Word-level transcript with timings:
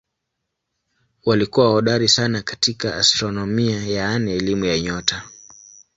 Walikuwa 1.25 1.67
hodari 1.67 2.07
sana 2.09 2.41
katika 2.41 2.95
astronomia 2.95 3.87
yaani 3.87 4.31
elimu 4.31 4.65
ya 4.65 4.79
nyota. 4.79 5.25